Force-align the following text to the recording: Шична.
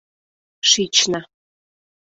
Шична. 0.69 1.21